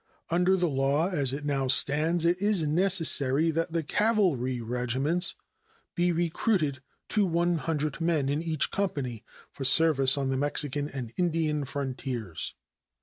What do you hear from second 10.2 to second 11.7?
the Mexican and Indian